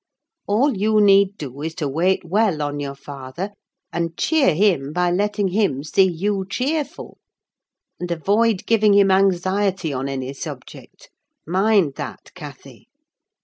All 0.47 0.75
you 0.75 0.99
need 0.99 1.37
do, 1.37 1.61
is 1.61 1.75
to 1.75 1.87
wait 1.87 2.25
well 2.25 2.63
on 2.63 2.79
your 2.79 2.95
father, 2.95 3.51
and 3.93 4.17
cheer 4.17 4.55
him 4.55 4.93
by 4.93 5.11
letting 5.11 5.49
him 5.49 5.83
see 5.83 6.09
you 6.11 6.43
cheerful; 6.49 7.19
and 7.99 8.09
avoid 8.09 8.65
giving 8.65 8.95
him 8.95 9.11
anxiety 9.11 9.93
on 9.93 10.09
any 10.09 10.33
subject: 10.33 11.11
mind 11.45 11.93
that, 11.97 12.33
Cathy! 12.33 12.87